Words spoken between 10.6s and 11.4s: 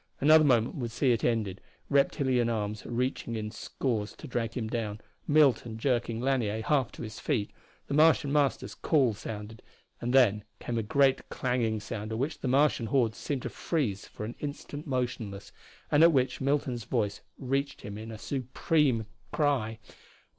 a great